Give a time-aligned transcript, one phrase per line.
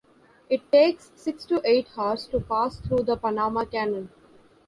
[0.49, 4.07] It takes six to eight hours to pass through the Panama Canal.